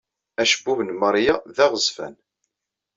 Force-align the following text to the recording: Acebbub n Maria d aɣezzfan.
Acebbub 0.41 0.79
n 0.83 0.89
Maria 1.01 1.35
d 1.55 1.57
aɣezzfan. 1.65 2.15